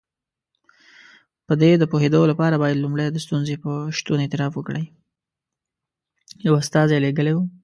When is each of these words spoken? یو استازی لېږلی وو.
یو 6.45 6.53
استازی 6.61 6.97
لېږلی 7.03 7.33
وو. 7.35 7.43